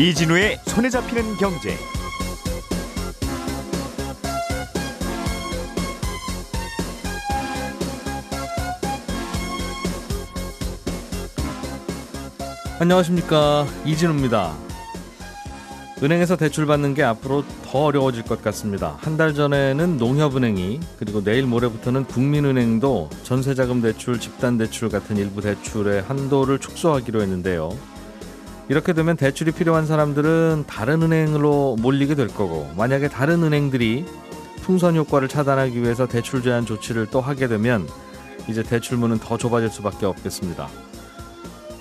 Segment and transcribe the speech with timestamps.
[0.00, 1.76] 이진우의 손에 잡히는 경제.
[12.78, 14.56] 안녕하십니까 이진우입니다.
[16.02, 18.96] 은행에서 대출 받는 게 앞으로 더 어려워질 것 같습니다.
[19.02, 26.00] 한 달 전에는 농협은행이 그리고 내일 모레부터는 국민은행도 전세자금 대출, 집단 대출 같은 일부 대출의
[26.04, 27.99] 한도를 축소하기로 했는데요.
[28.70, 34.04] 이렇게 되면 대출이 필요한 사람들은 다른 은행으로 몰리게 될 거고 만약에 다른 은행들이
[34.62, 37.88] 풍선 효과를 차단하기 위해서 대출 제한 조치를 또 하게 되면
[38.48, 40.68] 이제 대출문은 더 좁아질 수밖에 없겠습니다.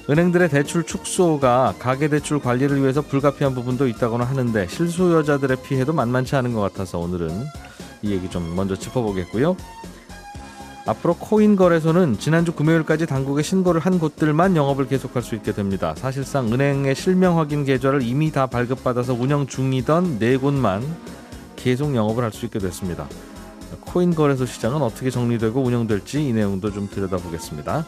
[0.10, 6.54] 은행들의 대출 축소가 가계 대출 관리를 위해서 불가피한 부분도 있다고는 하는데 실수요자들의 피해도 만만치 않은
[6.54, 7.30] 것 같아서 오늘은
[8.02, 9.56] 이 얘기 좀 먼저 짚어보겠고요.
[10.86, 15.94] 앞으로 코인 거래소는 지난주 금요일까지 당국에 신고를 한 곳들만 영업을 계속할 수 있게 됩니다.
[15.96, 20.84] 사실상 은행의 실명 확인 계좌를 이미 다 발급받아서 운영 중이던 네 곳만
[21.56, 23.08] 계속 영업을 할 수 있게 됐습니다.
[23.82, 27.86] 코인 거래소 시장은 어떻게 정리되고 운영될지 이 내용도 좀 들여다보겠습니다.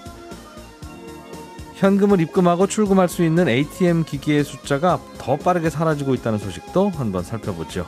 [1.75, 7.87] 현금을 입금하고 출금할 수 있는 ATM 기기의 숫자가 더 빠르게 사라지고 있다는 소식도 한번 살펴보죠.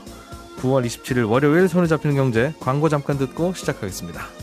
[0.62, 4.43] 9월 27일 월요일 손에 잡히는 경제 광고 잠깐 듣고 시작하겠습니다.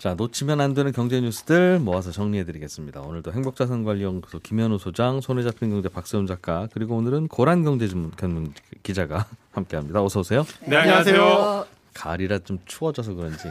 [0.00, 3.02] 자 놓치면 안 되는 경제 뉴스들 모아서 정리해 드리겠습니다.
[3.02, 9.26] 오늘도 행복자산관리연구소 김현우 소장, 손에 잡히는 경제 박세훈 작가 그리고 오늘은 고란 경제 전문 기자가
[9.52, 10.02] 함께 합니다.
[10.02, 10.46] 어서 오세요.
[10.66, 11.66] 네 안녕하세요.
[11.92, 13.44] 가을이라 좀 추워져서 그런지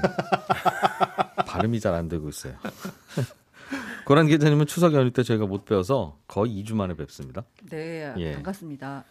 [1.46, 2.56] 발음이 잘 안 되고 있어요.
[4.08, 7.44] 고란 기자님은 추석 연휴 때 저희가 못 배워서 거의 2주 만에 뵙습니다.
[7.70, 8.34] 네, 예.
[8.34, 9.04] 반갑습니다.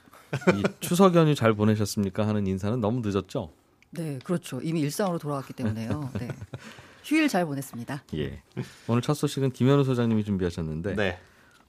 [0.57, 3.53] 이 추석 연휴 잘 보내셨습니까 하는 인사는 너무 늦었죠?
[3.91, 4.61] 네, 그렇죠.
[4.61, 6.11] 이미 일상으로 돌아왔기 때문에요.
[6.19, 6.27] 네.
[7.09, 8.03] 휴일 잘 보냈습니다.
[8.17, 8.43] 예.
[8.87, 11.19] 오늘 첫 소식은 김현우 소장님이 준비하셨는데 네.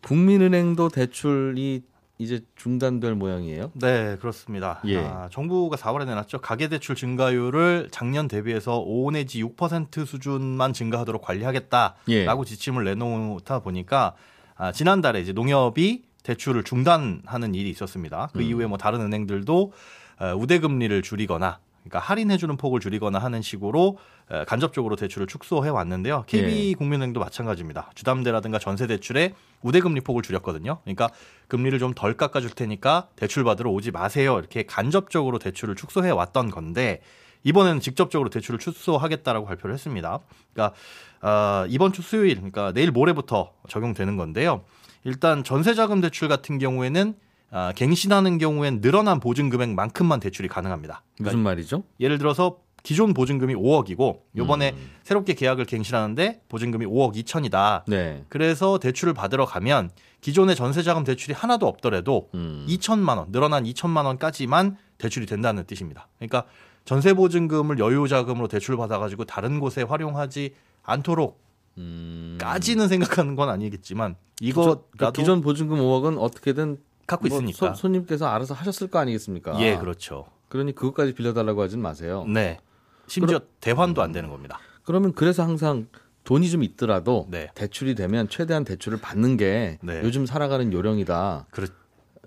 [0.01, 1.83] 국민은행도 대출이
[2.17, 3.71] 이제 중단될 모양이에요.
[3.75, 4.81] 네, 그렇습니다.
[4.85, 4.97] 예.
[4.97, 6.41] 아, 정부가 4월에 내놨죠.
[6.41, 12.27] 가계대출 증가율을 작년 대비해서 5 내지 6% 수준만 증가하도록 관리하겠다라고 예.
[12.45, 14.15] 지침을 내놓다 보니까
[14.57, 18.29] 아, 지난달에 이제 농협이 대출을 중단하는 일이 있었습니다.
[18.33, 18.43] 그 음.
[18.43, 19.71] 이후에 뭐 다른 은행들도
[20.19, 23.97] 어, 우대금리를 줄이거나 그러니까 할인해주는 폭을 줄이거나 하는 식으로
[24.31, 26.23] 에, 간접적으로 대출을 축소해 왔는데요.
[26.27, 26.73] KB 예.
[26.73, 27.91] 국민은행도 마찬가지입니다.
[27.95, 30.79] 주담대라든가 전세 대출에 우대금리 폭을 줄였거든요.
[30.83, 31.09] 그러니까
[31.47, 34.37] 금리를 좀 덜 깎아줄 테니까 대출 받으러 오지 마세요.
[34.39, 37.01] 이렇게 간접적으로 대출을 축소해 왔던 건데
[37.43, 40.19] 이번에는 직접적으로 대출을 축소하겠다라고 발표를 했습니다.
[40.53, 40.75] 그러니까
[41.21, 44.63] 어, 이번 주 수요일, 그러니까 내일 모레부터 적용되는 건데요.
[45.03, 47.15] 일단 전세자금 대출 같은 경우에는
[47.51, 51.03] 아, 갱신하는 경우엔 늘어난 보증 금액만큼만 대출이 가능합니다.
[51.15, 51.83] 그러니까 무슨 말이죠?
[51.99, 54.89] 예를 들어서 기존 보증금이 5억이고 요번에 음.
[55.03, 57.83] 새롭게 계약을 갱신하는데 보증금이 5억 2천이다.
[57.87, 58.23] 네.
[58.29, 59.89] 그래서 대출을 받으러 가면
[60.21, 62.65] 기존의 전세자금 대출이 하나도 없더라도 음.
[62.69, 66.07] 2천만 원, 늘어난 2천만 원까지만 대출이 된다는 뜻입니다.
[66.17, 66.45] 그러니까
[66.85, 71.41] 전세 보증금을 여유 자금으로 대출 받아 가지고 다른 곳에 활용하지 않도록
[71.77, 72.37] 음.
[72.39, 76.77] 까지는 생각하는 건 아니겠지만 이거라도 그러니까 기존 보증금 5억은 어떻게든
[77.09, 77.57] 갖고 뭐 있으니까.
[77.57, 79.59] 손, 손님께서 알아서 하셨을 거 아니겠습니까?
[79.61, 80.25] 예, 그렇죠.
[80.47, 82.25] 그러니 그것까지 빌려달라고 하진 마세요.
[82.27, 82.59] 네.
[83.07, 84.59] 심지어 대환도 안 되는 겁니다.
[84.83, 85.87] 그러면 그래서 항상
[86.23, 87.49] 돈이 좀 있더라도 네.
[87.55, 90.01] 대출이 되면 최대한 대출을 받는 게 네.
[90.03, 91.47] 요즘 살아가는 요령이다.
[91.51, 91.67] 그렇,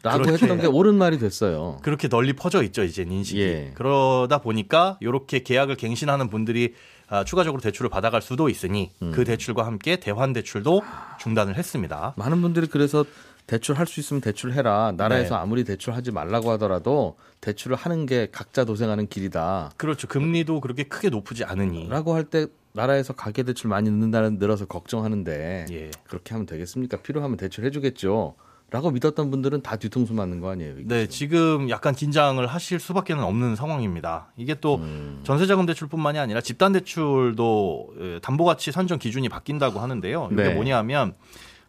[0.03, 1.78] 라고 그렇게- 했던 게 옳은 말이 됐어요.
[1.82, 3.41] 그렇게 널리 퍼져 있죠, 이제 인식이.
[3.41, 3.70] 예.
[3.76, 6.75] 그러다 보니까 이렇게 계약을 갱신하는 분들이
[7.09, 9.12] 아, 추가적으로 대출을 받아갈 수도 있으니 음.
[9.12, 10.81] 그 대출과 함께 대환 대출도
[11.20, 12.14] 중단을 했습니다.
[12.16, 13.04] 많은 분들이 그래서
[13.47, 14.94] 대출 할 수 있으면 대출해라.
[14.97, 15.41] 나라에서 네.
[15.41, 19.73] 아무리 대출하지 말라고 하더라도 대출을 하는 게 각자 도생하는 길이다.
[19.77, 20.06] 그렇죠.
[20.09, 21.89] 금리도 그렇게 크게 높지 않으니.
[21.89, 25.91] 라고 할 때 나라에서 가계 대출 많이 넣는다는 늘어서 걱정하는데 예.
[26.05, 26.99] 그렇게 하면 되겠습니까?
[26.99, 28.35] 필요하면 대출 해 주겠죠.
[28.71, 30.79] 라고 믿었던 분들은 다 뒤통수 맞는 거 아니에요?
[30.79, 30.88] 이게?
[30.88, 34.33] 네, 지금 약간 긴장을 하실 수밖에 없는 상황입니다.
[34.38, 35.21] 이게 또 음.
[35.25, 40.31] 전세자금 대출뿐만이 아니라 집단 대출도 예, 담보가치 산정 기준이 바뀐다고 하는데요.
[40.33, 40.55] 이게 네.
[40.55, 41.12] 뭐냐면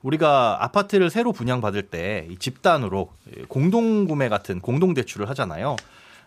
[0.04, 5.76] 우리가 아파트를 새로 분양받을 때이 집단으로 예, 공동 구매 같은 공동 대출을 하잖아요.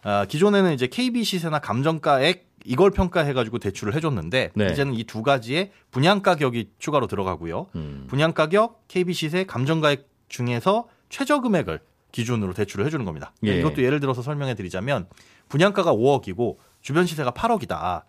[0.02, 4.67] 아, 기존에는 이제 KB 시세나 감정가액 이걸 평가해가지고 대출을 해줬는데 네.
[4.73, 7.67] 이제는 이 두 가지에 분양 가격이 추가로 들어가고요.
[7.76, 8.06] 음.
[8.08, 11.81] 분양 가격, KB 시세, 감정가액 중에서 최저 금액을
[12.11, 13.32] 기준으로 대출을 해주는 겁니다.
[13.44, 13.58] 예.
[13.61, 15.06] 이것도 예를 들어서 설명해 드리자면
[15.49, 18.02] 분양가가 5억이고 주변 시세가 8억이다.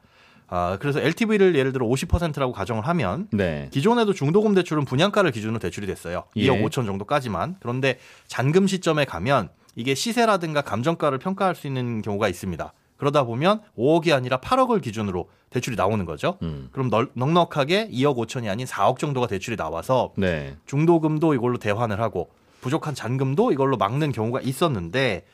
[0.49, 3.67] 아, 그래서 LTV를 예를 들어 50%라고 가정을 하면 네.
[3.71, 6.23] 기존에도 중도금 대출은 분양가를 기준으로 대출이 됐어요.
[6.37, 6.47] 예.
[6.47, 7.57] 2억 5천 정도까지만.
[7.59, 12.73] 그런데 잔금 시점에 가면 이게 시세라든가 감정가를 평가할 수 있는 경우가 있습니다.
[12.95, 16.37] 그러다 보면 5억이 아니라 8억을 기준으로 대출이 나오는 거죠.
[16.41, 16.69] 음.
[16.71, 20.55] 그럼 널, 넉넉하게 2억 5천이 아닌 4억 정도가 대출이 나와서 네.
[20.65, 22.29] 중도금도 이걸로 대환을 하고
[22.61, 25.25] 부족한 잔금도 이걸로 막는 경우가 있었는데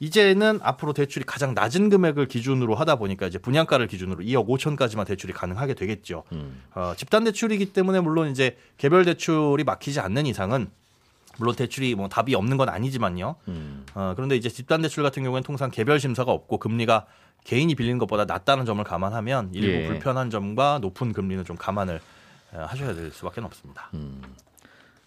[0.00, 5.32] 이제는 앞으로 대출이 가장 낮은 금액을 기준으로 하다 보니까 이제 분양가를 기준으로 2억 5천까지만 대출이
[5.32, 6.24] 가능하게 되겠죠.
[6.32, 6.62] 음.
[6.74, 10.70] 어, 집단 대출이기 때문에 물론 이제 개별 대출이 막히지 않는 이상은
[11.38, 13.36] 물론 대출이 뭐 답이 없는 건 아니지만요.
[13.48, 13.86] 음.
[13.94, 17.06] 어, 그런데 이제 집단 대출 같은 경우에는 통상 개별 심사가 없고 금리가
[17.44, 19.86] 개인이 빌리는 것보다 낮다는 점을 감안하면 일부 예.
[19.86, 22.00] 불편한 점과 높은 금리는 좀 감안을
[22.52, 23.90] 어, 하셔야 될 수밖에 없습니다.
[23.94, 24.22] 음.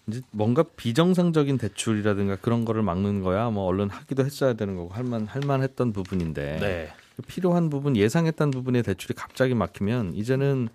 [0.08, 5.26] 이제 뭔가 비정상적인 대출이라든가 그런 거를 막는 거야 뭐 얼른 하기도 했어야 되는 거고 할만
[5.26, 6.92] 할만했던 부분인데 네.
[7.26, 10.68] 필요한 부분 예상했던 부분의 대출이 갑자기 막히면 이제는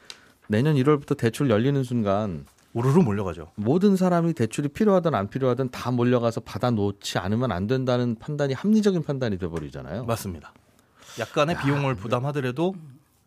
[0.48, 3.52] 내년 1월부터 대출 열리는 순간 우르르 몰려가죠.
[3.56, 9.04] 모든 사람이 대출이 필요하든 안 필요하든 다 몰려가서 받아 놓지 않으면 안 된다는 판단이 합리적인
[9.04, 10.06] 판단이 돼 버리잖아요.
[10.06, 10.54] 맞습니다.
[11.20, 12.76] 약간의 비용을 부담하더라도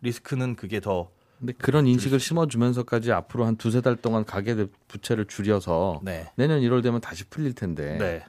[0.03, 6.03] 리스크는 그게 더 근데 그런 인식을 심어주면서까지 앞으로 한 두세 달 동안 가계 부채를 줄여서
[6.05, 6.31] 네.
[6.37, 8.23] 내년 1월 되면 다시 풀릴 텐데 네.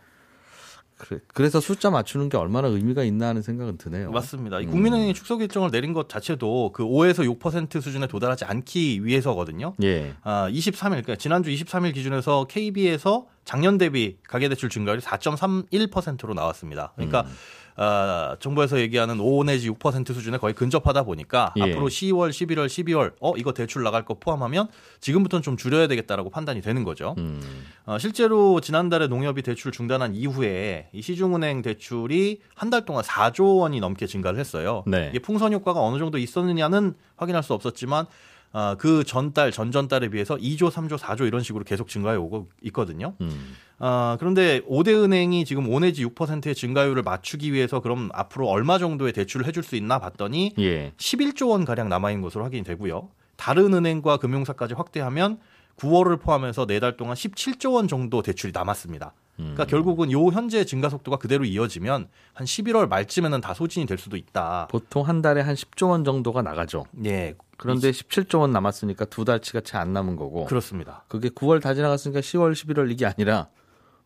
[0.97, 4.11] 그래, 그래서 숫자 맞추는 게 얼마나 의미가 있나 하는 생각은 드네요.
[4.11, 4.59] 맞습니다.
[4.59, 4.69] 이 음.
[4.71, 9.73] 국민은행이 축소 일정을 내린 것 자체도 그 5에서 6% 수준에 도달하지 않기 위해서거든요.
[9.81, 10.13] 예.
[10.21, 16.93] 아, 23일, 그러니까 지난주 23일 기준에서 KB에서 작년 대비 가계대출 증가율이 4.31%로 나왔습니다.
[16.95, 17.31] 그러니까 음.
[17.75, 21.61] 아, 정부에서 얘기하는 5 내지 6% 수준에 거의 근접하다 보니까 예.
[21.63, 24.67] 앞으로 10월, 11월, 12월 어 이거 대출 나갈 거 포함하면
[24.99, 27.15] 지금부터는 좀 줄여야 되겠다라고 판단이 되는 거죠.
[27.17, 27.41] 음.
[27.85, 33.81] 어, 실제로 지난달에 농협이 대출 중단한 이후에 이 시중은행 대출이 한 달 동안 4조 원이
[33.81, 34.83] 넘게 증가를 했어요.
[34.87, 35.09] 네.
[35.09, 38.05] 이게 풍선 효과가 어느 정도 있었느냐는 확인할 수 없었지만
[38.53, 43.13] 어, 그 전달 전전달에 비해서 2조, 3조, 4조 이런 식으로 계속 증가해 오고 있거든요.
[43.21, 43.55] 음.
[43.79, 49.13] 어, 그런데 5대 은행이 지금 5 내지 6%의 증가율을 맞추기 위해서 그럼 앞으로 얼마 정도의
[49.13, 50.91] 대출을 해줄 수 있나 봤더니 예.
[50.97, 53.09] 11조 원 가량 남아 있는 것으로 확인이 되고요.
[53.37, 55.39] 다른 은행과 금융사까지 확대하면
[55.77, 59.13] 9월을 포함해서 4달 동안 17조 원 정도 대출이 남았습니다.
[59.37, 64.17] 그러니까 결국은 요 현재 증가 속도가 그대로 이어지면 한 11월 말쯤에는 다 소진이 될 수도
[64.17, 64.67] 있다.
[64.69, 66.85] 보통 한 달에 한 10조 원 정도가 나가죠.
[67.05, 70.45] 예, 그런데 17조 원 남았으니까 두 달치가 채 안 남은 거고.
[70.45, 71.05] 그렇습니다.
[71.07, 73.49] 그게 9월 다 지나갔으니까 10월, 11월 이게 아니라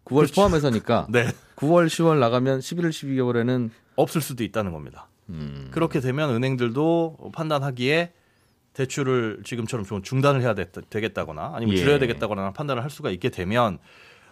[0.04, 0.36] 9월 그렇죠.
[0.36, 5.07] 포함해서니까 네, 9월, 10월 나가면 11월, 12개월에는 없을 수도 있다는 겁니다.
[5.30, 8.12] 음, 그렇게 되면 은행들도 판단하기에
[8.74, 11.80] 대출을 지금처럼 좀 중단을 해야 되, 겠다거나 아니면 예.
[11.80, 13.80] 줄여야 되겠다거나 판단을 할 수가 있게 되면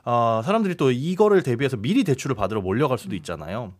[0.03, 3.73] 어, 사람들이 또 이거를 대비해서 미리 대출을 받으러 몰려갈 수도 있잖아요.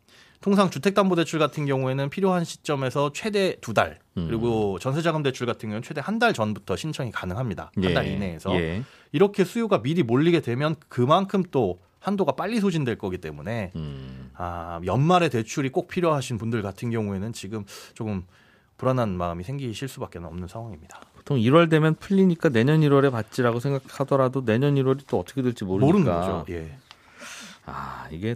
[0.44, 4.28] 통상 주택담보대출 같은 경우에는 필요한 시점에서 최대 두 달, 음.
[4.28, 7.72] 그리고 전세자금 대출 같은 경우는 최대 한 달 전부터 신청이 가능합니다.
[7.82, 8.14] 한달 예.
[8.14, 8.54] 이내에서.
[8.56, 8.84] 예.
[9.14, 15.30] 이렇게 수요가 미리 몰리게 되면 그만큼 또 한도가 빨리 소진될 거기 때문에 음, 아, 연말에
[15.30, 17.64] 대출이 꼭 필요하신 분들 같은 경우에는 지금
[17.94, 18.26] 조금
[18.78, 21.00] 불안한 마음이 생기실 수밖에 없는 상황입니다.
[21.16, 25.94] 보통 1월 되면 풀리니까 내년 1월에 받지라고 생각하더라도 내년 1월이 또 어떻게 될지 모르니까.
[25.94, 26.46] 모르는 거죠.
[26.50, 26.78] 예.
[27.66, 28.36] 아, 이게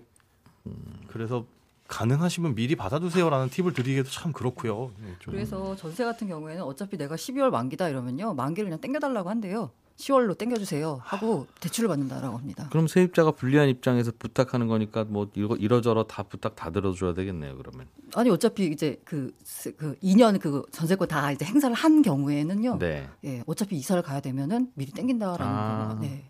[1.08, 1.46] 그래서
[1.88, 4.92] 가능하시면 미리 받아두세요라는 팁을 드리기도 참 그렇고요.
[5.04, 5.34] 예, 좀.
[5.34, 9.72] 그래서 전세 같은 경우에는 어차피 내가 12월 만기다 이러면요 만기를 그냥 땡겨달라고 한대요.
[9.98, 12.68] 10월로 땡겨주세요 하고 대출을 받는다라고 합니다.
[12.70, 17.58] 그럼 세입자가 불리한 입장에서 부탁하는 거니까 뭐 이러, 이러저러 다 부탁 다 들어줘야 되겠네요.
[17.58, 17.88] 그러면.
[18.14, 22.78] 아니 어차피 이제 그, 스- 그 2년 그 전세권 다 이제 행사를 한 경우에는요.
[22.78, 23.10] 네.
[23.26, 25.88] 예, 어차피 이사를 가야 되면은 미리 땡긴다라는 아.
[25.90, 26.26] 거가 네.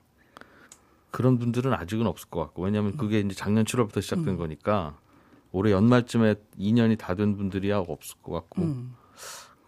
[1.12, 2.98] 그런 분들은 아직은 없을 것 같고 왜냐하면 음.
[2.98, 4.98] 그게 이제 작년 7월부터 시작된 거니까
[5.52, 8.96] 올해 연말쯤에 2년이 다 된 분들이야 없을 것 같고 음.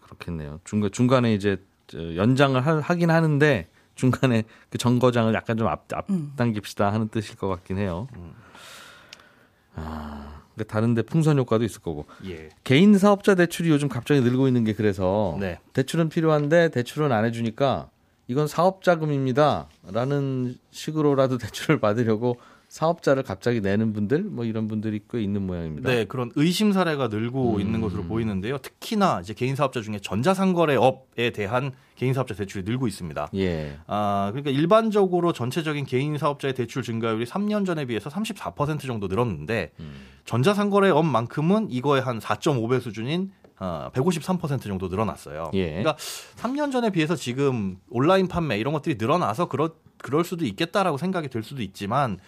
[0.02, 0.60] 그렇겠네요.
[0.64, 1.56] 중간 중간에 이제
[1.86, 6.28] 저 연장을 하, 하긴 하는데 중간에 그 정거장을 약간 좀 앞, 음.
[6.32, 8.08] 앞당깁시다 하는 뜻일 것 같긴 해요.
[8.16, 8.32] 음.
[9.74, 12.50] 아, 근데 다른데 풍선 효과도 있을 거고 예.
[12.64, 15.58] 개인 사업자 대출이 요즘 갑자기 늘고 있는 게 그래서 네.
[15.72, 17.88] 대출은 필요한데 대출은 안 해주니까
[18.28, 22.38] 이건 사업자금입니다라는 식으로라도 대출을 받으려고
[22.70, 25.90] 사업자를 갑자기 내는 분들 뭐 이런 분들이 꽤 있는 모양입니다.
[25.90, 27.60] 네, 그런 의심 사례가 늘고 음.
[27.60, 28.58] 있는 것으로 보이는데요.
[28.58, 33.30] 특히나 이제 개인 사업자 중에 전자상거래업에 대한 개인 사업자 대출이 늘고 있습니다.
[33.34, 33.76] 예.
[33.88, 39.92] 아, 그러니까 일반적으로 전체적인 개인 사업자의 대출 증가율이 3년 전에 비해서 34% 정도 늘었는데 음.
[40.26, 45.50] 전자상거래업만큼은 이거의 한 4.5배 수준인 어, 153% 정도 늘어났어요.
[45.54, 45.70] 예.
[45.70, 45.96] 그러니까
[46.36, 51.42] 3년 전에 비해서 지금 온라인 판매 이런 것들이 늘어나서 그럴 그럴 수도 있겠다라고 생각이 될
[51.42, 52.18] 수도 있지만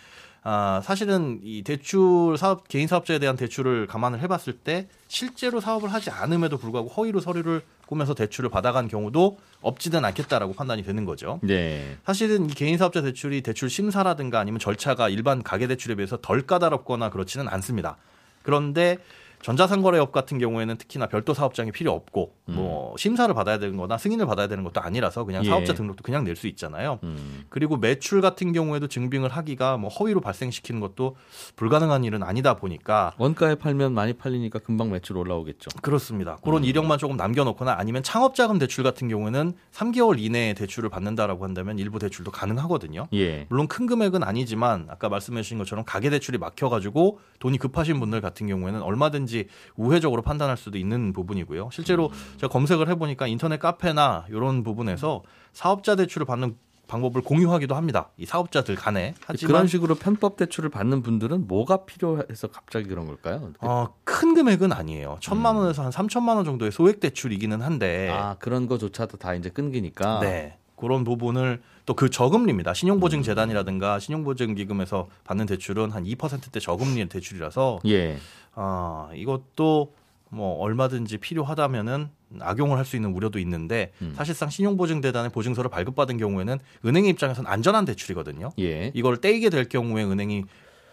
[0.45, 6.11] 아, 사실은 이 대출 사업 개인 사업자에 대한 대출을 감안을 해봤을 때 실제로 사업을 하지
[6.11, 11.39] 않음에도 불구하고 허위로 서류를 꾸며서 대출을 받아간 경우도 없지는 않겠다라고 판단이 되는 거죠.
[11.43, 11.97] 네.
[12.05, 17.11] 사실은 이 개인 사업자 대출이 대출 심사라든가 아니면 절차가 일반 가계 대출에 비해서 덜 까다롭거나
[17.11, 17.97] 그렇지는 않습니다.
[18.43, 18.99] 그런데
[19.43, 24.47] 전자상거래업 같은 경우에는 특히나 별도 사업장이 필요 없고 뭐 심사를 받아야 되는 거나 승인을 받아야
[24.47, 25.49] 되는 것도 아니라서 그냥 예.
[25.49, 26.99] 사업자 등록도 그냥 낼 수 있잖아요.
[27.03, 27.45] 음.
[27.51, 31.17] 그리고 매출 같은 경우에도 증빙을 하기가 뭐 허위로 발생시키는 것도
[31.57, 35.71] 불가능한 일은 아니다 보니까 원가에 팔면 많이 팔리니까 금방 매출 올라오겠죠.
[35.83, 36.39] 그렇습니다.
[36.43, 41.99] 그런 이력만 조금 남겨놓거나 아니면 창업자금 대출 같은 경우에는 3개월 이내에 대출을 받는다라고 한다면 일부
[41.99, 43.09] 대출도 가능하거든요.
[43.13, 43.47] 예.
[43.51, 48.47] 물론 큰 금액은 아니지만 아까 말씀해 주신 것처럼 가계 대출이 막혀가지고 돈이 급하신 분들 같은
[48.47, 49.32] 경우에는 얼마든지
[49.77, 51.71] 우회적으로 판단할 수도 있는 부분이고요.
[51.73, 55.23] 실제로 제가 검색을 해보니까 인터넷 카페나 이런 부분에서
[55.53, 56.57] 사업자 대출을 받는
[56.89, 58.11] 방법을 공유하기도 합니다.
[58.19, 59.15] 이 사업자들 간에.
[59.25, 63.51] 하지만 그런 식으로 편법 대출을 받는 분들은 뭐가 필요해서 갑자기 그런 걸까요?
[63.61, 65.17] 어, 큰 금액은 아니에요.
[65.21, 70.21] 천만 원에서 한 삼천만 원 정도의 소액 대출이기는 한데 아 그런 거조차도 다 이제 끊기니까.
[70.21, 70.59] 네.
[70.83, 72.75] 그런 부분을 또 그 저금리입니다.
[72.75, 78.19] 신용보증재단이라든가 신용보증기금에서 받는 대출은 한 2%대 저금리 대출이라서 예.
[78.55, 79.93] 아, 이것도
[80.31, 82.09] 뭐 얼마든지 필요하다면은
[82.41, 84.15] 악용을 할 수 있는 우려도 있는데 음.
[84.17, 88.51] 사실상 신용보증재단의 보증서를 발급받은 경우에는 은행의 입장에서는 안전한 대출이거든요.
[88.59, 88.91] 예.
[88.95, 90.45] 이걸 떼이게 될 경우에 은행이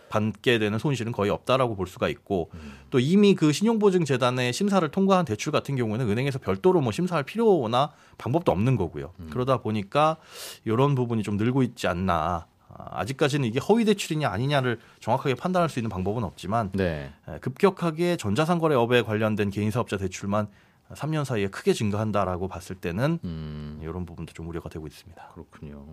[0.10, 2.52] 받게 되는 손실은 거의 없다라고 볼 수가 있고
[2.90, 8.52] 또 이미 그 신용보증재단의 심사를 통과한 대출 같은 경우에는 은행에서 별도로 뭐 심사할 필요나 방법도
[8.52, 9.14] 없는 거고요.
[9.30, 10.18] 그러다 보니까
[10.66, 12.48] 이런 부분이 좀 늘고 있지 않나.
[12.72, 17.12] 아, 아직까지는 이게 허위 대출이냐 아니냐를 정확하게 판단할 수 있는 방법은 없지만 네.
[17.28, 20.48] 에, 급격하게 전자상거래업에 관련된 개인사업자 대출만
[20.92, 25.32] 3년 사이에 크게 증가한다라고 봤을 때는 음, 이런 부분도 좀 우려가 되고 있습니다.
[25.34, 25.86] 그렇군요.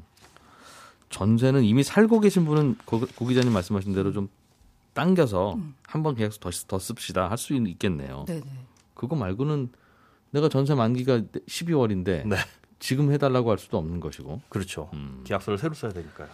[1.11, 4.29] 전세는 이미 살고 계신 분은 고, 고 기자님 말씀하신 대로 좀
[4.95, 8.25] 당겨서 한번 계약서 더, 더 씁시다 할 수 있겠네요.
[8.27, 8.43] 네네.
[8.95, 9.71] 그거 말고는
[10.31, 12.37] 내가 전세 만기가 12월인데 네.
[12.79, 14.41] 지금 해달라고 할 수도 없는 것이고.
[14.49, 14.91] 그렇죠.
[14.95, 16.29] 음, 계약서를 새로 써야 되니까요.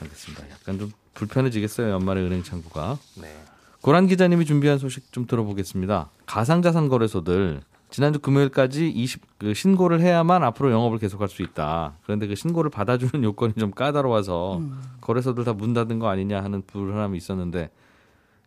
[0.00, 0.50] 알겠습니다.
[0.50, 1.90] 약간 좀 불편해지겠어요.
[1.90, 2.98] 연말에 은행 창구가.
[3.20, 3.42] 네.
[3.82, 6.10] 고란 기자님이 준비한 소식 좀 들어보겠습니다.
[6.26, 11.94] 가상자산 거래소들 지난주 금요일까지 20, 그 신고를 해야만 앞으로 영업을 계속할 수 있다.
[12.04, 14.80] 그런데 그 신고를 받아주는 요건이 좀 까다로워서 음.
[15.00, 17.70] 거래소들 다 문 닫은 거 아니냐 하는 불안함이 있었는데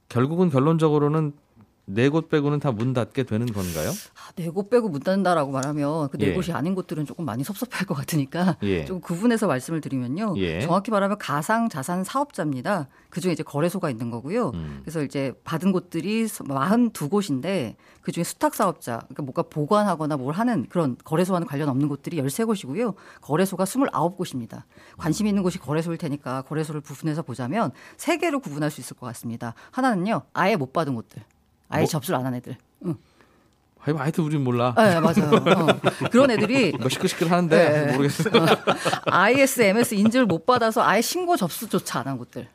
[0.09, 1.33] 결국은 결론적으로는
[1.85, 3.89] 네 곳 빼고는 다 문 닫게 되는 건가요?
[3.89, 6.33] 아, 네곳 빼고 문 닫는다라고 말하면 그네 예.
[6.33, 8.85] 곳이 아닌 곳들은 조금 많이 섭섭할 것 같으니까 예.
[8.85, 10.35] 좀 구분해서 말씀을 드리면요.
[10.37, 10.61] 예.
[10.61, 12.87] 정확히 말하면 가상 자산 사업자입니다.
[13.09, 14.51] 그중에 이제 거래소가 있는 거고요.
[14.53, 14.79] 음.
[14.83, 21.47] 그래서 이제 받은 곳들이 42곳인데 그중에 수탁 사업자, 그러니까 뭔가 보관하거나 뭘 하는 그런 거래소와는
[21.47, 22.95] 관련 없는 곳들이 13곳이고요.
[23.21, 24.63] 거래소가 29곳입니다.
[24.97, 29.53] 관심 있는 곳이 거래소일 테니까 거래소를 구분해서 보자면 세 개로 구분할 수 있을 것 같습니다.
[29.71, 30.23] 하나는요.
[30.33, 31.23] 아예 못 받은 곳들.
[31.73, 31.87] 아예 뭐?
[31.89, 32.55] 접수를 안 한 애들.
[32.85, 32.95] 응.
[33.79, 34.73] 하여- 하여튼 우린 몰라.
[34.77, 35.31] 네, 맞아요.
[35.33, 36.07] 어.
[36.09, 37.91] 그런 애들이 뭐 시끌시끌 하는데 네.
[37.97, 38.45] 모르겠어요.
[39.05, 42.47] ISMS 인증을 못 받아서 아예 신고 접수조차 안 한 곳들.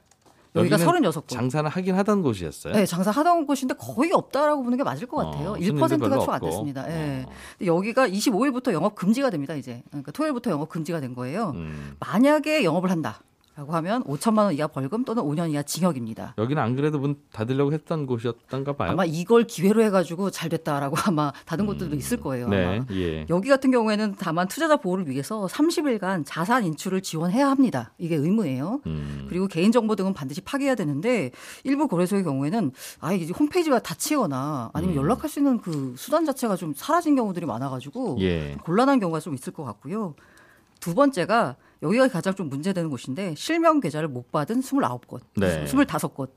[0.56, 1.28] 여기가 여기는 36곳.
[1.28, 2.72] 장사는 하긴 하던 곳이었어요.
[2.72, 5.50] 네, 장사 하던 곳인데 거의 없다라고 보는 게 맞을 것 같아요.
[5.50, 6.46] 어, 손님도 1%가 별로 채안 없고.
[6.46, 6.88] 됐습니다.
[6.90, 7.24] 예.
[7.26, 7.30] 어.
[7.58, 9.82] 근데 여기가 25일부터 영업 금지가 됩니다, 이제.
[9.90, 11.50] 그러니까 토요일부터 영업 금지가 된 거예요.
[11.54, 11.94] 음.
[12.00, 13.20] 만약에 영업을 한다
[13.58, 16.34] 라고 하면 5천만 원 이하 벌금 또는 5년 이하 징역입니다.
[16.38, 18.92] 여기는 안 그래도 문 닫으려고 했던 곳이었던가 봐요.
[18.92, 22.48] 아마 이걸 기회로 해가지고 잘 됐다라고 아마 닫은 곳들도 있을 거예요.
[22.48, 23.26] 네, 예.
[23.28, 27.92] 여기 같은 경우에는 다만 투자자 보호를 위해서 30일간 자산 인출을 지원해야 합니다.
[27.98, 28.80] 이게 의무예요.
[28.86, 29.26] 음.
[29.28, 31.32] 그리고 개인정보 등은 반드시 파기해야 되는데
[31.64, 35.02] 일부 거래소의 경우에는 아예 이제 홈페이지가 닫히거나 아니면 음.
[35.02, 38.56] 연락할 수 있는 그 수단 자체가 좀 사라진 경우들이 많아가지고 예.
[38.62, 40.14] 곤란한 경우가 좀 있을 것 같고요.
[40.78, 45.64] 두 번째가 여기가 가장 좀 문제되는 곳인데 실명 계좌를 못 받은 29곳, 네.
[45.64, 46.30] 25곳.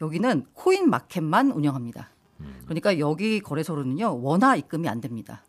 [0.00, 2.10] 여기는 코인 마켓만 운영합니다.
[2.40, 2.62] 음.
[2.64, 5.44] 그러니까 여기 거래소로는요 원화 입금이 안 됩니다.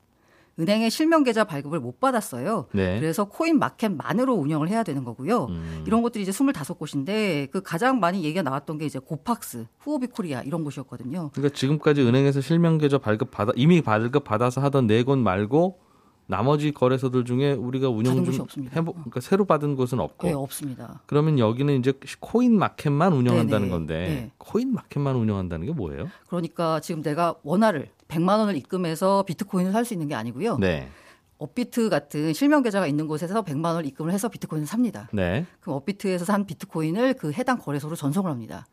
[0.57, 2.67] 은행에 실명 계좌 발급을 못 받았어요.
[2.71, 2.97] 네.
[2.99, 5.47] 그래서 코인 마켓만으로 운영을 해야 되는 거고요.
[5.49, 5.83] 음.
[5.85, 10.63] 이런 것들이 이제 25곳인데 그 가장 많이 얘기가 나왔던 게 이제 고팍스, 후오비 코리아 이런
[10.63, 11.31] 곳이었거든요.
[11.33, 15.79] 그러니까 지금까지 은행에서 실명 계좌 발급 받아 이미 발급 받아서 하던 네 곳 말고
[16.27, 18.75] 나머지 거래소들 중에 우리가 운영 받은 곳이 중 없습니다.
[18.75, 21.01] 해보 그러니까 새로 받은 곳은 없고 네, 없습니다.
[21.05, 23.69] 그러면 여기는 이제 코인 마켓만 운영한다는 네네.
[23.69, 24.31] 건데 네.
[24.37, 26.09] 코인 마켓만 운영한다는 게 뭐예요?
[26.27, 30.57] 그러니까 지금 내가 원화를 100만 원을 입금해서 비트코인을 살 수 있는 게 아니고요.
[30.57, 30.89] 네.
[31.37, 35.09] 업비트 같은 실명 계좌가 있는 곳에서 100만 원을 입금을 해서 비트코인을 삽니다.
[35.11, 35.45] 네.
[35.59, 38.65] 그럼 업비트에서 산 비트코인을 그 해당 거래소로 전송을 합니다.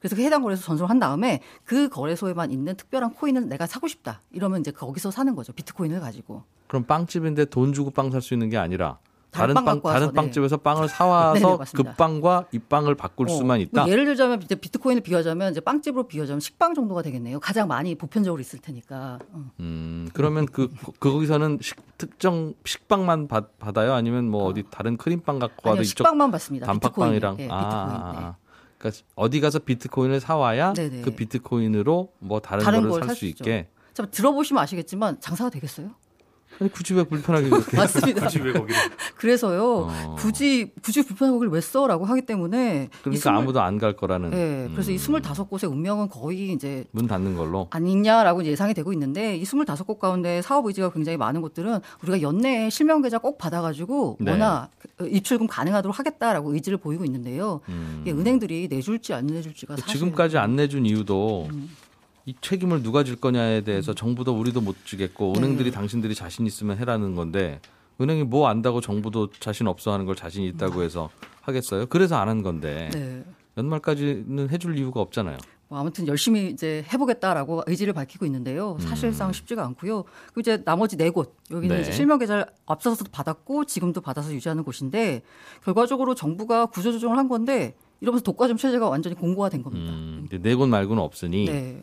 [0.00, 4.22] 그래서 그 해당 거래소 전송을 한 다음에 그 거래소에만 있는 특별한 코인을 내가 사고 싶다.
[4.32, 5.52] 이러면 이제 거기서 사는 거죠.
[5.52, 6.42] 비트코인을 가지고.
[6.66, 8.98] 그럼 빵집인데 돈 주고 빵 살 수 있는 게 아니라
[9.30, 10.12] 다른 빵 빵 다른 네.
[10.14, 11.92] 빵집에서 빵을 네, 사와서 맞습니다.
[11.92, 13.82] 그 빵과 이 빵을 바꿀 어, 수만 있다.
[13.82, 17.38] 뭐 예를 들자면 이제 비트코인을 비교하자면 이제 빵집으로 비교하자면 식빵 정도가 되겠네요.
[17.38, 19.18] 가장 많이 보편적으로 있을 테니까.
[19.32, 19.44] 어.
[19.60, 23.92] 음, 그러면 그, 그 거기서는 식, 특정 식빵만 받, 받아요?
[23.92, 26.66] 아니면 뭐 어디 다른 크림빵 갖고 와도 식빵만 받습니다.
[26.66, 27.50] 단팥빵이랑 비트코인.
[27.50, 28.02] 예, 아, 비트코인.
[28.24, 28.49] 아, 네.
[28.80, 28.82] 아.
[28.82, 31.02] 그러니까 어디 가서 비트코인을 사와야 네네.
[31.02, 33.26] 그 비트코인으로 뭐 다른, 다른 거를 걸살살 수.
[33.26, 33.68] 있게.
[33.92, 35.90] 참 들어보시면 아시겠지만 장사가 되겠어요?
[36.60, 38.26] 아니 굳이 왜 불편하게 그렇게 맞습니다.
[38.26, 38.80] 굳이 왜 거기를
[39.16, 39.88] 그래서요.
[39.90, 40.16] 어.
[40.18, 44.32] 굳이 굳이 불편한 거기를 왜 써라고 하기 때문에 이 그러니까 스물- 아무도 안 갈 거라는
[44.34, 44.68] 예.
[44.74, 47.66] 그래서 이 음, 25곳의 운명은 거의 이제 문 닫는 걸로.
[47.70, 53.00] 아니냐라고 예상이 되고 있는데 이 25곳 가운데 사업 의지가 굉장히 많은 곳들은 우리가 연내에 실명
[53.00, 54.32] 계좌 꼭 받아가지고 네.
[54.32, 54.68] 워낙
[55.02, 57.60] 입출금 가능하도록 하겠다라고 의지를 보이고 있는데요.
[57.70, 58.00] 음.
[58.02, 61.70] 이게 은행들이 내줄지 안 내줄지가 사실 지금까지 안 내준 이유도 음.
[62.30, 65.40] 이 책임을 누가 질 거냐에 대해서 정부도 우리도 못 지겠고 네.
[65.40, 67.60] 은행들이 당신들이 자신 있으면 해라는 건데
[68.00, 71.10] 은행이 뭐 안다고 정부도 자신 없어 하는 걸 자신 있다고 해서
[71.40, 71.86] 하겠어요?
[71.86, 73.24] 그래서 안 한 건데 네.
[73.56, 75.38] 연말까지는 해줄 이유가 없잖아요.
[75.66, 78.76] 뭐 아무튼 열심히 이제 해보겠다라고 의지를 밝히고 있는데요.
[78.80, 80.04] 사실상 쉽지가 않고요.
[80.28, 81.82] 그리고 이제 나머지 네 곳 여기는 네.
[81.82, 85.22] 이제 실명 계좌를 앞서서도 받았고 지금도 받아서 유지하는 곳인데
[85.64, 89.92] 결과적으로 정부가 구조조정을 한 건데 이러면서 독과점 체제가 완전히 공고화된 겁니다.
[89.92, 91.82] 음, 네 곳 말고는 없으니 네.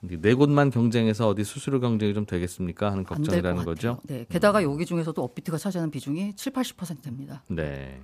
[0.00, 3.64] 네 곳만 경쟁해서 어디 수수료 경쟁이 좀 되겠습니까 하는 걱정이라는.
[3.64, 3.98] 거죠.
[4.04, 4.26] 네.
[4.28, 7.42] 게다가 여기 중에서도 업비트가 차지하는 비중이 7, 80% 됩니다.
[7.48, 8.00] 네.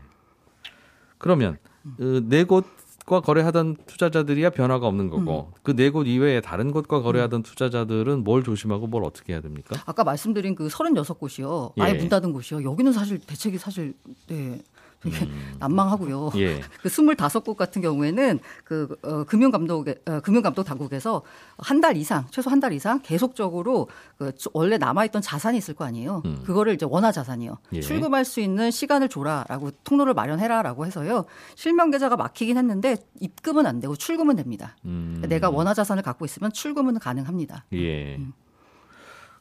[1.19, 1.59] 그러면
[1.97, 5.61] 그네 곳과 거래하던 투자자들이야 변화가 없는 거고 음.
[5.63, 9.81] 그네 곳 이외에 다른 곳과 거래하던 투자자들은 뭘 조심하고 뭘 어떻게 해야 됩니까?
[9.87, 11.81] 아까 말씀드린 그 36곳이요.
[11.81, 11.99] 아예 예.
[11.99, 12.65] 문 닫은 곳이요.
[12.65, 13.95] 여기는 사실 대책이 사실
[14.27, 14.61] 네.
[15.05, 15.29] 되게
[15.61, 16.31] 난망하고요.
[16.37, 16.61] 예.
[16.83, 21.23] 그 25곳 같은 경우에는 그 어, 금융감독 어, 금융감독 당국에서
[21.59, 25.75] 한 달 이상 최소 한 달 이상 계속적으로 그 주- 원래 남아 있던 자산이 있을
[25.75, 26.23] 거 아니에요.
[26.25, 26.43] 음.
[26.45, 27.59] 그거를 이제 원화 자산이요.
[27.75, 27.81] 예.
[27.81, 31.27] 출금할 수 있는 시간을 줘라라고 통로를 마련해라라고 해서요.
[31.55, 34.77] 실명 계좌가 막히긴 했는데 입금은 안 되고 출금은 됩니다.
[34.87, 35.23] 음.
[35.29, 37.65] 내가 원화 자산을 갖고 있으면 출금은 가능합니다.
[37.75, 38.17] 예.
[38.17, 38.33] 음.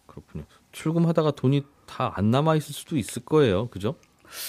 [0.05, 0.43] 그렇군요.
[0.71, 3.67] 출금하다가 돈이 다 안 남아 있을 수도 있을 거예요.
[3.67, 3.95] 그죠?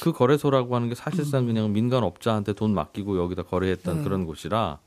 [0.02, 3.98] 그 거래소라고 하는 게 사실상 그냥 민간 업자한테 돈 맡기고 여기다 거래했던 음.
[3.98, 4.04] 네.
[4.04, 4.78] 그런 곳이라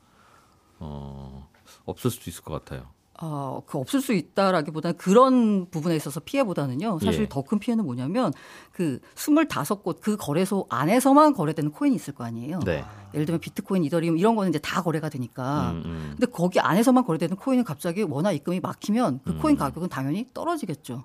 [0.80, 1.48] 어,
[1.84, 2.86] 없을 수도 있을 것 같아요.
[3.20, 7.00] 어, 그 없을 수 있다라기보다는 그런 부분에 있어서 피해보다는요.
[7.00, 7.28] 사실 예.
[7.28, 8.32] 더큰 피해는 뭐냐면
[8.70, 12.60] 그 25곳 그 거래소 안에서만 거래되는 코인이 있을 거 아니에요.
[12.60, 12.84] 네.
[13.14, 15.72] 예를 들면 비트코인, 이더리움 이런 거는 이제 다 거래가 되니까.
[15.72, 16.14] 음, 음.
[16.16, 19.58] 근데 거기 안에서만 거래되는 코인은 갑자기 원화 입금이 막히면 그 코인 음.
[19.58, 21.04] 가격은 당연히 떨어지겠죠.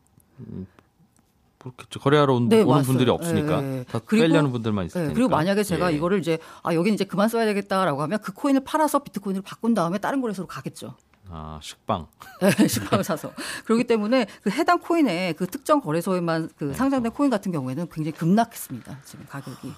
[1.64, 2.00] 그렇겠죠.
[2.00, 2.84] 거래하러 온, 네, 오는 맞아요.
[2.84, 3.84] 분들이 없으니까 예, 예.
[3.86, 5.16] 다 그리고- 빼려는 분들만 있을 네, 테니까.
[5.16, 5.96] 그리고 만약에 제가 예.
[5.96, 9.98] 이거를 이제 아 여기는 이제 그만 써야 되겠다라고 하면 그 코인을 팔아서 비트코인으로 바꾼 다음에
[9.98, 10.96] 다른 거래소로 가겠죠.
[11.30, 12.08] 아 식빵.
[12.42, 13.32] 네, 식빵을 사서.
[13.66, 16.74] 그렇기 때문에 그 해당 코인의 그 특정 거래소에만 그 네.
[16.74, 19.00] 상장된 코인 같은 경우에는 굉장히 급락했습니다.
[19.06, 19.72] 지금 가격이.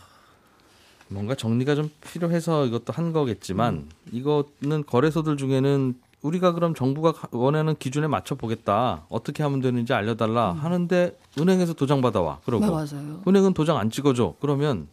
[1.07, 3.89] 뭔가 정리가 좀 필요해서 이것도 한 거겠지만 음.
[4.11, 5.93] 이거는 거래소들 중에는
[6.25, 9.03] 우리가 그럼 정부가 가- 원하는 기준에 맞춰 보겠다.
[9.09, 12.39] 어떻게 하면 되는지 알려달라 하는데 은행에서 도장 받아와.
[12.45, 12.97] 그러고 네.
[13.27, 14.35] 은행은 도장 안 찍어줘.
[14.41, 14.87] 그러면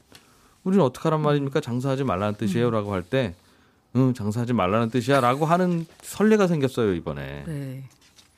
[0.64, 1.60] 우리는 어떻게 하란 말입니까?
[1.60, 3.34] 장사하지 말라는 뜻이에요라고 할 때,
[3.96, 7.44] 응 장사하지 말라는 뜻이야라고 하는 선례가 생겼어요 이번에.
[7.46, 7.84] 네.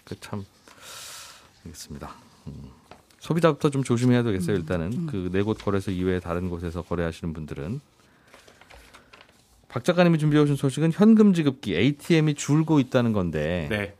[0.04, 0.44] 그 참
[1.64, 2.10] 알겠습니다.
[2.46, 2.52] 음.
[3.18, 4.56] 소비자부터 좀 조심해야 되겠어요.
[4.56, 7.80] 일단은 그 네 곳 거래소 이외에 다른 곳에서 거래하시는 분들은
[9.74, 13.92] 박 작가님이 준비해 오신 소식은 현금 지급기 ATM이 줄고 있다는 건데 네,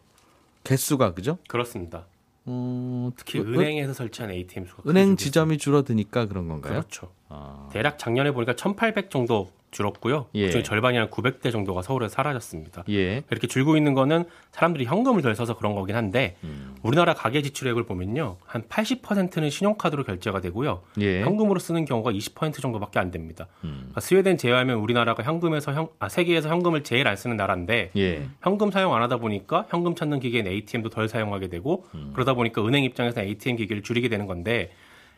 [0.63, 1.39] 개수가 그죠?
[1.49, 2.07] 그렇습니다.
[2.47, 6.75] 어, 특히 은- 은행에서 설치한 ATM 수가 은행 지점이 줄어드니까 그런 건가요?
[6.75, 7.11] 그렇죠.
[7.29, 10.27] 아, 대략 작년에 보니까 1,800 정도 줄었고요.
[10.35, 10.47] 예.
[10.47, 12.85] 그중에 절반이 한 900대 정도가 서울에 사라졌습니다.
[12.89, 13.23] 예.
[13.31, 16.75] 이렇게 줄고 있는 거는 사람들이 현금을 덜 써서 그런 거긴 한데 음.
[16.83, 18.37] 우리나라 가계 지출액을 보면요.
[18.47, 20.83] 한 80%는 신용카드로 결제가 되고요.
[21.01, 21.23] 예.
[21.23, 23.49] 현금으로 쓰는 경우가 20% 정도밖에 안 됩니다.
[23.65, 23.77] 음.
[23.81, 28.29] 그러니까 스웨덴 제외하면 우리나라가 현금에서 현, 아, 세계에서 현금을 제일 안 쓰는 나라인데 예.
[28.43, 32.13] 현금 사용 안 하다 보니까 현금 찾는 기계인 ATM도 덜 사용하게 되고 음.
[32.15, 34.71] 그러다 보니까 은행 입장에서 ATM 기기를 줄이게 되는 건데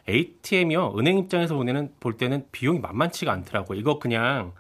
[0.09, 3.79] ATM이요 은행 입장에서 보내는 볼 때는 비용이 만만치가 않더라고요.
[3.79, 4.53] 이거 그냥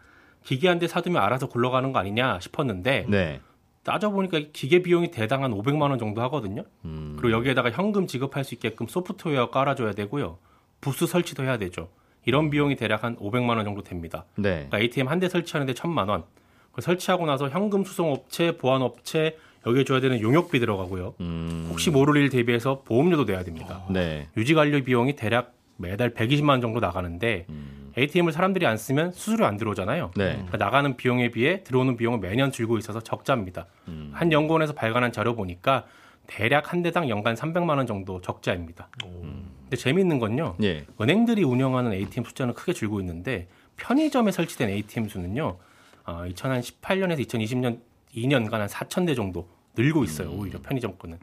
[0.45, 3.41] 기계 한 대 사두면 알아서 굴러가는 거 아니냐 싶었는데 네.
[3.83, 6.65] 따져보니까 기계 비용이 대당 한 500만 원 정도 하거든요.
[6.85, 7.17] 음.
[7.21, 10.39] 그리고 여기에다가 현금 지급할 수 있게끔 소프트웨어 깔아줘야 되고요.
[10.81, 11.89] 부스 설치도 해야 되죠.
[12.25, 14.25] 이런 비용이 대략 한 500만 원 정도 됩니다.
[14.37, 14.67] 네.
[14.69, 16.25] 그러니까 ATM 한 대 설치하는데 1000만 원.
[16.73, 21.15] 그 설치하고 나서 현금 수송 업체, 보안 업체 여기에 줘야 되는 용역비 들어가고요.
[21.21, 21.67] 음.
[21.71, 23.83] 혹시 모를 일 대비해서 보험료도 내야 됩니다.
[23.91, 24.29] 네.
[24.37, 27.93] 유지 관리 비용이 대략 매달 120만 원 정도 나가는데 음.
[27.99, 30.13] ATM을 사람들이 안 쓰면 수수료 안 들어오잖아요.
[30.17, 30.33] 네.
[30.35, 33.67] 그러니까 나가는 비용에 비해 들어오는 비용은 매년 줄고 있어서 적자입니다.
[33.89, 34.11] 음.
[34.15, 35.85] 한 연구원에서 발간한 자료 보니까
[36.27, 38.89] 대략 한 대당 연간 300만 원 정도 적자입니다.
[39.01, 40.57] 근데 재미있는 건요.
[40.63, 40.85] 예.
[41.01, 45.59] 은행들이 운영하는 ATM 숫자는 크게 줄고 있는데 편의점에 설치된 ATM 수는요.
[46.05, 47.81] 어, 2018년에서 2020년
[48.15, 50.31] 2년간 한 4천 대 정도 늘고 있어요.
[50.31, 51.19] 오히려 편의점 거는.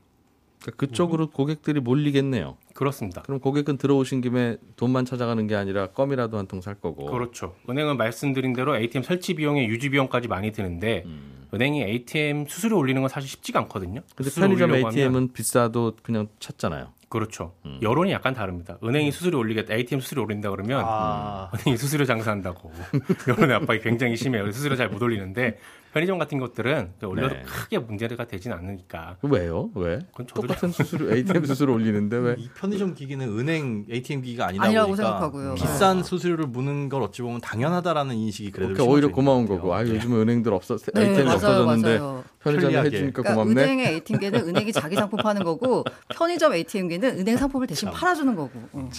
[0.61, 2.55] 그러니까 그쪽으로 고객들이 몰리겠네요.
[2.73, 3.21] 그렇습니다.
[3.23, 7.05] 그럼 고객은 들어오신 김에 돈만 찾아가는 게 아니라 껌이라도 한 통 살 거고.
[7.07, 7.55] 그렇죠.
[7.69, 11.05] 은행은 말씀드린 대로 ATM 설치 비용에 유지 비용까지 많이 드는데
[11.53, 14.01] 은행이 ATM 수수료 올리는 건 사실 쉽지가 않거든요.
[14.15, 16.93] 근데 편의점 올리려고 하면 ATM은 비싸도 그냥 찾잖아요.
[17.09, 17.53] 그렇죠.
[17.81, 18.79] 여론이 약간 다릅니다.
[18.83, 22.71] 은행이 수수료 올리겠다, ATM 수수료 올린다 그러면 아, 은행이 수수료 장사한다고
[23.27, 24.49] 여론의 압박이 굉장히 심해요.
[24.51, 25.59] 수수료 잘 못 올리는데
[25.93, 27.43] 편의점 같은 것들은 올려도 네.
[27.43, 29.17] 크게 문제가 되진 않으니까.
[29.21, 29.69] 왜요?
[29.75, 29.99] 왜?
[30.33, 32.35] 똑같은 수수료 ATM 수수료 올리는데 왜?
[32.39, 35.53] 이 편의점 기기는 은행 ATM 기기가 아니다 아니라고 보니까 생각하고요.
[35.53, 39.71] 비싼 수수료를 무는 걸 어찌 보면 당연하다라는 인식이 그래도 그러니까 오히려 고마운 거고.
[39.71, 39.93] 아 같아요.
[39.95, 42.23] 요즘에 은행들 없어 네, ATM이 맞아요, 없어졌는데 맞아요.
[42.41, 42.87] 편의점이 편리하게.
[42.97, 43.61] 해주니까 그러니까 고맙네.
[43.63, 48.59] 은행의 ATM기는 은행이 자기 상품 파는 거고 편의점 ATM기는 은행 상품을 대신 팔아주는 거고.
[48.73, 48.89] 어.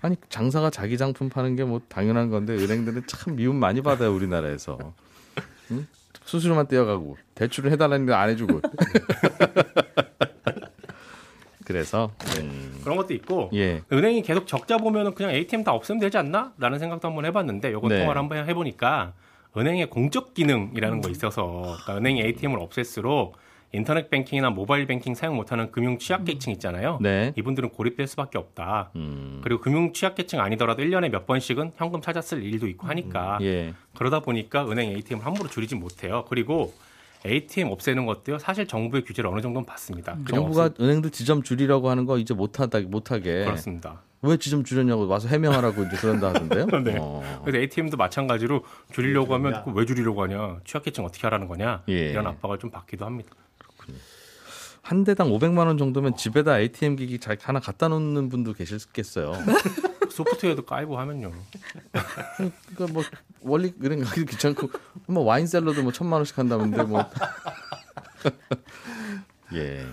[0.00, 4.78] 아니 장사가 자기 상품 파는 게 뭐 당연한 건데 은행들은 참 미움 많이 받아요 우리나라에서.
[5.70, 5.86] 응?
[6.24, 8.60] 수수료만 떼어가고 대출을 해달라는데 안 해주고.
[11.64, 16.18] 그래서 음, 그런 것도 있고 예 은행이 계속 적자 보면은 그냥 ATM 다 없애면 되지
[16.18, 16.52] 않나?
[16.58, 18.00] 라는 생각도 한번 해봤는데 요건 네.
[18.00, 19.14] 통화를 한번 해보니까
[19.56, 23.38] 은행의 공적 기능이라는 거 있어서 그러니까 은행이 ATM을 없앨수록
[23.74, 26.98] 인터넷 뱅킹이나 모바일 뱅킹 사용 못하는 금융 취약계층 있잖아요.
[27.00, 27.32] 네.
[27.36, 28.90] 이분들은 고립될 수밖에 없다.
[28.96, 34.20] 음, 그리고 금융 취약계층 아니더라도 1년에 몇 번씩은 현금 찾았을 일도 있고 하니까 예 그러다
[34.20, 36.24] 보니까 은행 ATM을 함부로 줄이지 못해요.
[36.28, 36.72] 그리고
[37.26, 38.38] ATM 없애는 것도요.
[38.38, 40.12] 사실 정부의 규제를 어느 정도는 받습니다.
[40.24, 44.02] 그냥 정부가 없애- 은행들 지점 줄이라고 하는 거 이제 못하다 못하게 그렇습니다.
[44.22, 46.66] 왜 지점 줄였냐고 와서 해명하라고 이제 그런다 하던데요.
[46.84, 46.96] 네.
[46.98, 47.42] 어.
[47.44, 52.10] 그래서 ATM도 마찬가지로 줄이려고 하면 왜 줄이려고 하냐, 취약계층 어떻게 하라는 거냐 예.
[52.10, 53.30] 이런 압박을 좀 받기도 합니다.
[54.82, 59.32] 한 대당 500만 원 정도면 집에다 ATM 기기 잘 하나 갖다 놓는 분도 계실겠어요.
[60.10, 61.32] 소프트웨어도 깔고 하면요.
[62.76, 63.02] 그러니까 뭐
[63.40, 64.70] 원리 은행 가기 귀찮고
[65.06, 67.02] 뭐 와인 셀러도 뭐 천만 원씩 한다는데 뭐
[69.54, 69.86] 예.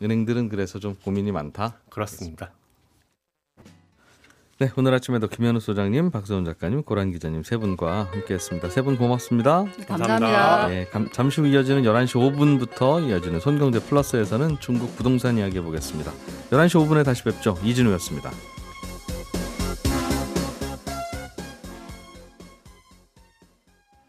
[0.00, 1.80] 은행들은 그래서 좀 고민이 많다.
[1.90, 2.52] 그렇습니다.
[4.58, 8.68] 네, 오늘 아침에도 김현우 소장님, 박세훈 작가님, 고란 기자님 세 분과 함께했습니다.
[8.70, 9.64] 세 분 고맙습니다.
[9.88, 10.72] 감사합니다.
[10.74, 12.14] 예, 감- 잠시 후 이어지는 11시
[12.68, 16.12] 5분부터 이어지는 손경제 플러스에서는 중국 부동산 이야기 해보겠습니다.
[16.50, 17.58] 11시 5분에 다시 뵙죠.
[17.64, 18.30] 이진우였습니다.